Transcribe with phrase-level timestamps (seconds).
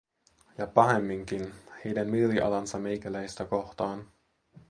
[0.57, 1.53] Ja pahemminkin:
[1.85, 4.07] heidän mielialansa meikäläistä kohtaan.